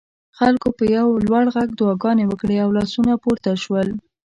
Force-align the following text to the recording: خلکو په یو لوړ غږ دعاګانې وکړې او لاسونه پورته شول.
خلکو 0.39 0.67
په 0.77 0.83
یو 0.97 1.07
لوړ 1.25 1.45
غږ 1.55 1.69
دعاګانې 1.79 2.25
وکړې 2.27 2.57
او 2.63 2.69
لاسونه 2.77 3.11
پورته 3.23 3.51
شول. 3.63 3.87